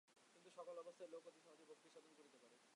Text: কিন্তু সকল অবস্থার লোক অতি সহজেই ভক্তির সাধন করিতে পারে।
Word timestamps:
কিন্তু 0.31 0.49
সকল 0.57 0.75
অবস্থার 0.79 1.09
লোক 1.13 1.23
অতি 1.29 1.39
সহজেই 1.45 1.67
ভক্তির 1.71 1.91
সাধন 1.95 2.13
করিতে 2.17 2.37
পারে। 2.41 2.55